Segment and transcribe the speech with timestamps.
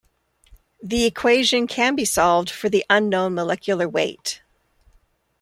[0.81, 4.41] The equation can be solved for the unknown molecular weight.